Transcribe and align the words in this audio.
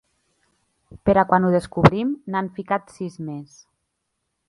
Per 1.09 1.15
a 1.21 1.25
quan 1.33 1.45
ho 1.49 1.53
descobrim, 1.57 2.17
n’han 2.33 2.53
ficat 2.59 2.99
sis 2.99 3.23
més. 3.31 3.57